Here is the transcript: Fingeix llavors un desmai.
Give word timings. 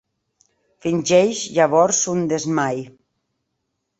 Fingeix 0.85 1.41
llavors 1.57 2.01
un 2.15 2.25
desmai. 2.31 2.83